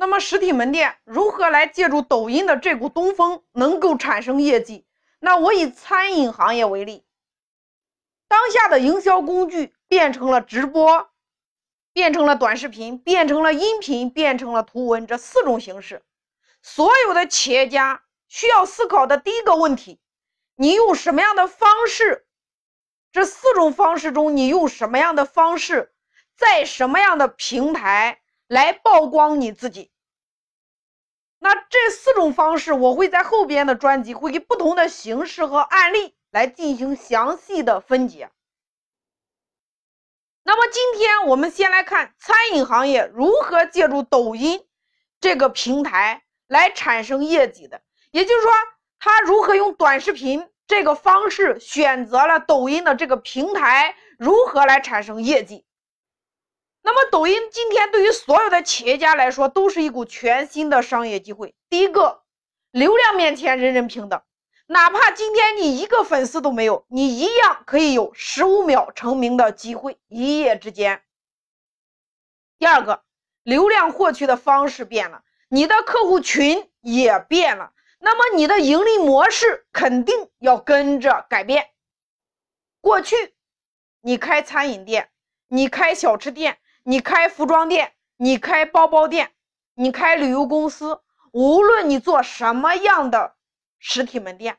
[0.00, 4.86] 那么实体门店如何来借助抖音的这股东风，能够产生业绩？
[5.18, 7.04] 那我以餐饮行业为例，
[8.28, 11.10] 当下的营销工具变成了直播，
[11.92, 16.04] 变成了短视频，变成了音频，变成了图文这四种形式。
[16.62, 19.98] 所有的企业家需要思考的第一个问题：
[20.54, 22.24] 你用什么样的方式？
[23.10, 25.92] 这四种方式中，你用什么样的方式，
[26.36, 28.20] 在什么样的平台？
[28.48, 29.92] 来曝光你自己。
[31.38, 38.30] 那这四种方式，我会在后边的专辑会给不同的形式和案例来进行详细的分解。
[40.42, 44.66] 那么今天我们先来看餐饮行业如何借助抖音
[45.20, 48.50] 这个平台来产生业绩的，也就是说，
[48.98, 55.66] 他如何用短视频这个方式选择了抖音的这个平台，如何来产生业绩。
[56.82, 61.54] 那么，抖音今天对于所有的企业家来说，都是一股全新的商业机会。
[61.68, 62.22] 第一个，
[62.70, 64.22] 流量面前人人平等，
[64.66, 71.02] 哪怕今天你一个粉丝都没有，你一样可以有十五秒成名的机会，一夜之间。
[72.58, 73.02] 第二个，
[73.42, 81.68] 流量获取的方式变了，你的客户群也变了，那么你的盈利模式肯定要跟着改变。
[82.80, 83.34] 过去，
[84.00, 85.10] 你开餐饮店，
[85.48, 86.58] 你开小吃店。
[86.90, 89.32] 你开服装店，你开包包店，
[89.74, 93.36] 你开旅游公司，无论你做什么样的
[93.78, 94.56] 实体门店，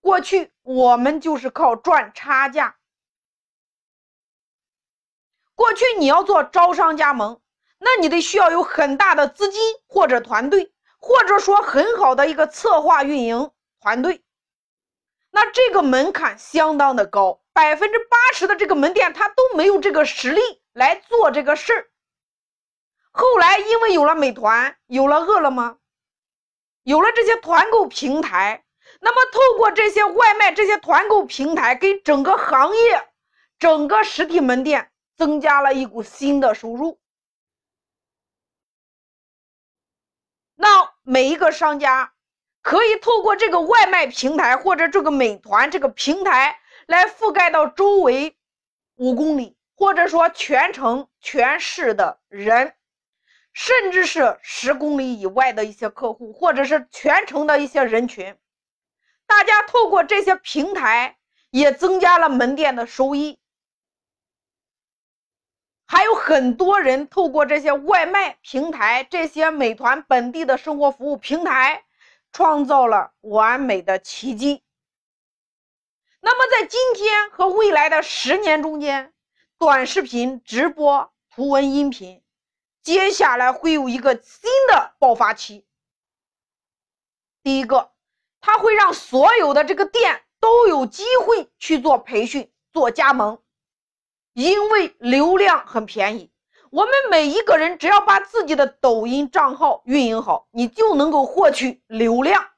[0.00, 2.78] 过去我们就是靠赚差价。
[5.54, 7.42] 过去你要做招商加盟，
[7.78, 13.50] 那你得需要有很大的资金或者团队，或者说很好的一个策划运营
[13.82, 14.24] 团队，
[15.30, 20.40] 那这个门槛相当的高，百分之八十的这个门店它都没有这个实力。
[20.78, 21.90] 来做这个事儿。
[23.10, 25.78] 后来因为有了美团，有了饿了么，
[26.84, 28.64] 有了这些团购平台，
[29.00, 33.08] 那么透过这些外卖、这些团购平台，给整个行业、
[33.58, 37.00] 整个实体门店增加了一股新的收入。
[40.54, 42.14] 那每一个商家
[42.62, 48.38] 可以透过这个外卖平台或者这个美团这个平台来覆盖到周围
[48.94, 49.57] 五公里。
[49.78, 52.74] 或者说全城全市的人，
[53.52, 58.36] 甚至是十公里以外的一些客户，或者是全城的一些人群，
[59.24, 61.16] 大家透过这些平台
[61.50, 63.38] 也增加了门店的收益。
[65.86, 71.84] 还有很多人透过这些外卖平台、这些美团本地的生活服务平台，
[72.32, 74.64] 创造了完美的奇迹。
[76.20, 79.12] 那么在今天和未来的十年中间，
[79.58, 82.22] 短视频、直播、图文、音频，
[82.80, 85.66] 接下来会有一个新的爆发期。
[87.42, 87.90] 第一个，
[88.40, 93.42] 它会让所有的这个店都有机会去做培训、做加盟，
[94.32, 96.30] 因为流量很便宜。
[96.70, 102.48] 我们每一个人只要把自己的抖音账号运营好，你就能够获取流量，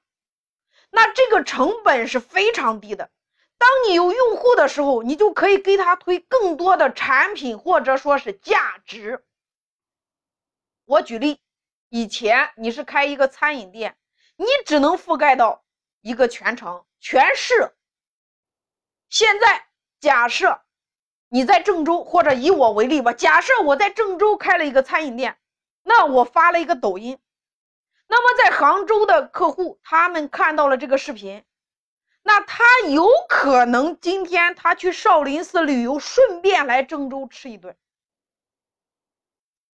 [0.90, 3.08] 那这个成本是非常低的。
[3.70, 9.24] 当你有用户的时候，你就可以给他推更多的产品或者说是价值。
[10.86, 11.40] 我举例，
[11.88, 13.96] 以前你是开一个餐饮店，
[14.34, 15.62] 你只能覆盖到
[16.00, 17.72] 一个全城全市。
[19.08, 19.68] 现在
[20.00, 20.62] 假设
[21.28, 25.38] 你在郑州，或者以我为例吧，假设我在郑州开了一个餐饮店，
[25.84, 27.20] 那我发了一个抖音，
[28.08, 31.44] 那么在杭州的客户他们看到了这个视频。
[32.22, 37.76] 那他有可能今天他去少林寺旅游，顺便来郑州吃一顿。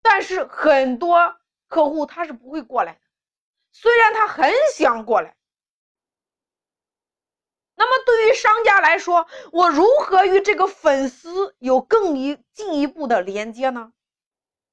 [0.00, 1.36] 但是很多
[1.66, 3.00] 客户他是不会过来的，
[3.72, 5.36] 虽然他很想过来。
[7.74, 13.92] 那么对于商家来说，我如何与这个粉丝有更一进一步的连接呢？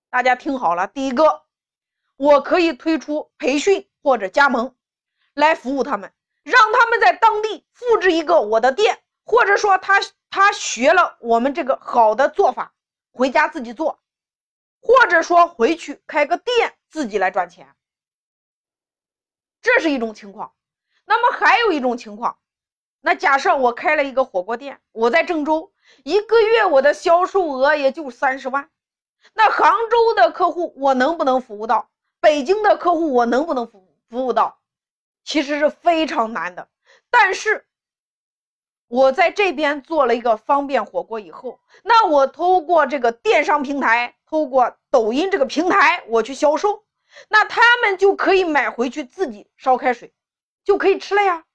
[0.10, 1.44] 大家听好了，第一个，
[2.16, 4.76] 我可以推出培训或者加盟，
[5.34, 6.14] 来服务他们。
[6.44, 12.74] 让他们在当地复制一个我的店，或者说他他学了我们这个好的做法，
[13.12, 14.00] 回家自己做，
[14.81, 17.75] 或者说回去开个店自己来赚钱，
[19.62, 20.54] 这是一种情况。
[21.06, 22.38] 那么还有一种情况，
[23.01, 25.74] 那假设我开了一个火锅店，我在郑州，
[26.04, 28.69] 一个月我的销售额也就三十万，
[29.34, 31.90] 那杭州的客户我能不能服务到？
[32.19, 34.60] 北京的客户我能不能服服务到？
[35.24, 36.68] 其实是非常难的，
[37.10, 37.66] 但是
[38.88, 46.84] 我在这边做了一个方便火锅以后，那我通过这个电商平台，通过抖音这个平台，我去销售，
[47.30, 50.14] 那他们就可以买回去自己烧开水，
[50.64, 51.46] 就可以吃了呀。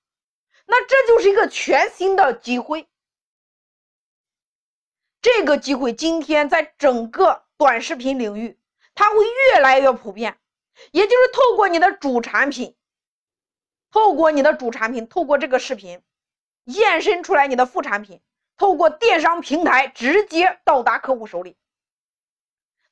[0.66, 2.88] 那这就是一个全新的机会。
[5.20, 8.58] 这个机会今天在整个短视频领域，
[8.94, 10.38] 它会越来越普遍。
[10.92, 12.76] 也就是透过你的主产品，
[13.90, 16.02] 透过你的主产品，透过这个视频，
[16.64, 18.20] 延伸出来你的副产品，
[18.56, 21.56] 透过电商平台直接到达客户手里。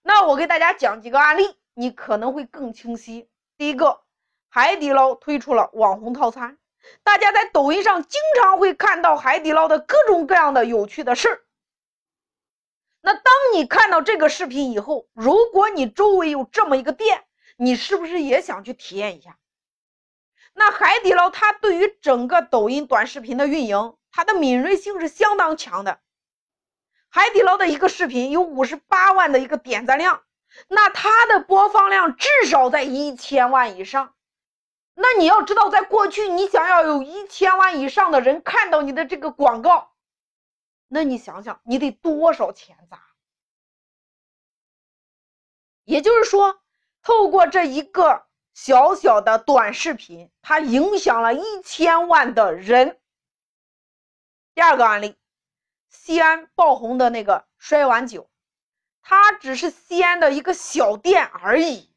[0.02, 3.28] 那我给大家讲几个案例，你可能会更清晰。
[3.58, 4.00] 第一个，
[4.48, 6.58] 海底捞推出了网红套餐，
[7.02, 11.42] 大家在抖音上经常会看到海底捞的各种各样的有趣的事儿。
[13.00, 17.24] 那当你看到这个视频以后，如果你周围有这么一个店，
[17.56, 19.38] 你是不是也想去体验一下？
[20.58, 26.00] 那海底捞它对于整个抖音短视频的运营，它的敏锐性是相当强的。
[27.10, 30.22] 海底捞的一个视频有五十八万的一个点赞量，
[30.68, 34.14] 那它的播放量至少在一千万以上。
[34.94, 39.92] 那你要知道，在过去你想要有一千万以上的人看到你的这个广告。
[40.88, 43.02] 那你想想，你得多少钱砸？
[45.84, 46.60] 也就是说，
[47.02, 48.25] 透过这一个
[48.56, 52.98] 小小的短视频，它影响了一千万的人。
[54.54, 55.14] 第二个案例，
[55.90, 58.30] 西安爆红的那个摔碗酒，
[59.02, 61.94] 它只是西安的一个小店而已。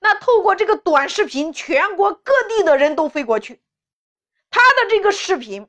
[0.00, 3.62] 那透过这个短视频，全国各地的人都飞过去，
[4.50, 5.68] 他的这个视频。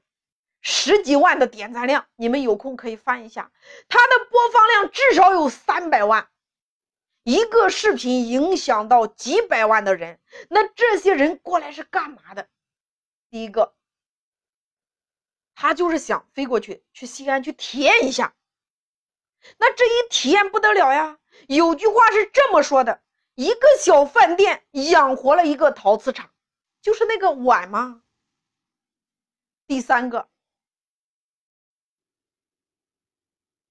[0.63, 3.51] 十几万的点赞量，你们有空可以翻一下，
[3.87, 6.30] 他的播放量至少有三百万。
[7.23, 10.19] 一个视频影响到几百万的人，
[10.49, 12.49] 那这些人过来是干嘛的？
[13.29, 13.75] 第一个，
[15.53, 18.35] 他就是想飞过去，去西安去体验一下。
[19.57, 21.19] 那这一体验不得了呀！
[21.47, 23.01] 有句话是这么说的：
[23.35, 26.33] 一个小饭店养活了一个陶瓷厂，
[26.81, 28.03] 就是那个碗吗？
[29.67, 30.29] 第三个。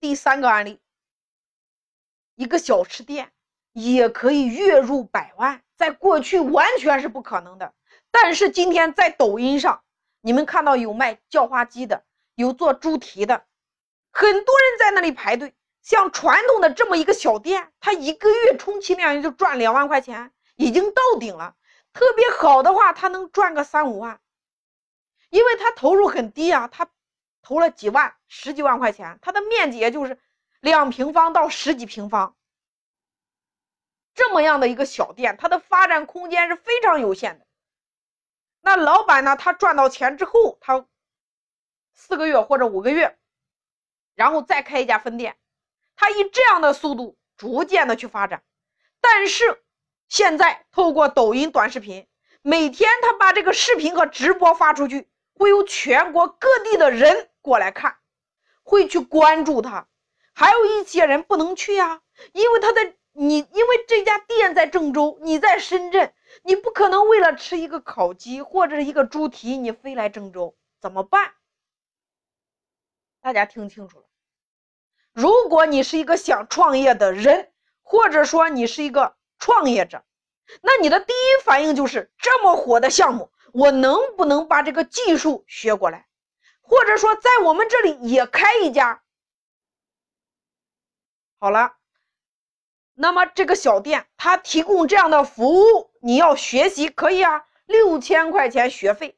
[0.00, 0.80] 第三个案例，
[2.36, 3.32] 一个小吃店
[3.72, 7.72] 也可以月入百万，在过去完全是不可能的。
[8.10, 9.82] 但是今天在抖音上，
[10.20, 13.44] 你们看到有卖叫花鸡的，有做猪蹄的，
[14.10, 15.54] 很多人在那里排队。
[15.82, 21.54] 像传统的这么一个小店，他一个月充其量也就赚两万块钱，已经到顶了。
[21.92, 24.20] 特别好的话，他能赚个三五万，
[25.30, 26.88] 因为他投入很低啊，他。
[27.42, 30.18] 投了几万、十几万块钱，它的面积也就是
[30.60, 32.36] 两平方到十几平方，
[34.20, 37.46] 这么样的一个小店，它的发展空间是非常有限的。
[38.60, 40.84] 那老板呢，他赚到钱之后，他
[41.94, 43.18] 四个月或者五个月，
[44.14, 45.38] 然后再开一家分店，
[45.96, 48.42] 他以这样的速度逐渐的去发展。
[49.00, 49.62] 但是
[50.10, 52.06] 现在透过抖音短视频，
[52.42, 57.30] 每天他把这个视频和直播发出去，会有全国各地的人。
[57.40, 57.96] 过来看，
[58.62, 59.88] 会去关注他，
[60.34, 62.02] 还有一些人不能去呀，
[62.34, 62.94] 因为他在，
[64.80, 71.34] 郑州，你在深圳，你不可能为了吃一个烤鸡或者是一个猪蹄，你飞来郑州，怎么办？
[73.20, 74.06] 大家听清楚了，
[75.12, 80.02] 如果你是一个想创业的人，或者说你是一个创业者，
[80.62, 86.08] 那你的第一反应就是这么火的项目，我能不能把这个技术学过来？
[86.62, 89.02] 或者说，在我们这里也开一家。
[91.38, 91.76] 好了，
[93.02, 99.16] 那么这个小店它提供这样的服务，你要学习可以啊，六千块钱学费，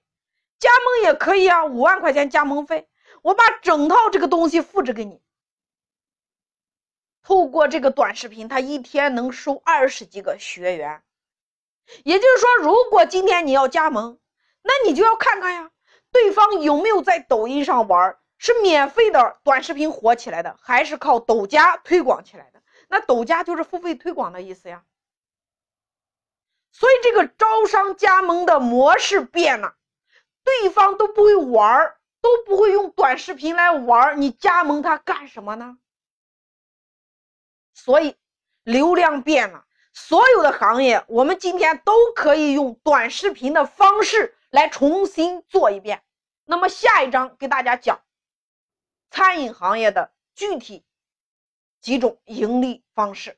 [0.61, 2.89] 加盟也可以啊，五万块钱加盟费，
[3.23, 5.21] 我把整套这个东西复制给你。
[7.25, 11.03] 透过这个短视频，他一天能收二十几个学员，
[12.05, 14.21] 也就是说，如果今天你要加盟，
[14.63, 15.73] 那你就要看看呀。
[16.13, 18.17] 对方有没有在抖音上玩？
[18.39, 22.62] 是免费的短视频火起来的，还是靠抖加推广起来的？
[22.93, 24.85] 那抖加就是付费推广的意思呀。
[26.71, 29.77] 所以这个招商加盟的模式变了，
[30.45, 35.79] 对方都不会玩儿，都不会用短视频来玩儿，你加盟他干什么呢？
[37.73, 38.17] 所以
[38.63, 44.37] 流量变了，所有的行业我们今天都可以用短视频的方式。
[44.53, 46.03] 来重新做一遍。
[46.45, 48.03] 那么下一章给大家讲
[49.11, 50.85] 餐饮行业的具体
[51.83, 53.37] 几种盈利方式。